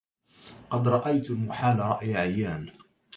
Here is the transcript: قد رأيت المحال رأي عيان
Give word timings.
قد 0.69 0.87
رأيت 0.87 1.29
المحال 1.31 1.79
رأي 1.79 2.15
عيان 2.15 2.65